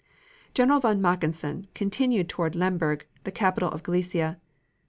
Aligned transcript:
General 0.55 0.79
von 0.79 0.99
Mackensen 0.99 1.67
continued 1.75 2.27
toward 2.27 2.55
Lemberg, 2.55 3.05
the 3.23 3.31
capital 3.31 3.69
of 3.69 3.83
Galicia. 3.83 4.39